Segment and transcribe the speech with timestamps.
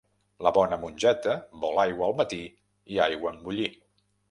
[0.45, 1.35] La bona mongeta
[1.67, 2.41] vol aigua al matí
[2.97, 3.71] i aigua en bullir.